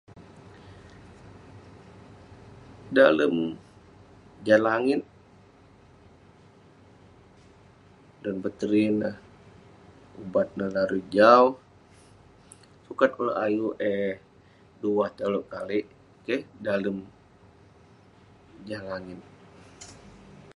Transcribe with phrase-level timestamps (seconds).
[2.97, 3.35] Dalem
[4.45, 5.01] jah langit,
[8.23, 9.15] dan bateri neh,
[10.21, 11.43] ubat neh larui jau;
[12.85, 14.13] sukat kek ulouk ayuk eh
[14.81, 15.85] duah tolouk kalik?
[16.25, 16.41] Keh?
[16.65, 16.97] Dalem
[18.67, 19.19] jah langit.